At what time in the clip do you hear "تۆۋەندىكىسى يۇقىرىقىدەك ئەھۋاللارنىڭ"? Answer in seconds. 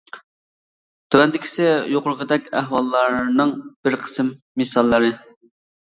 1.15-3.55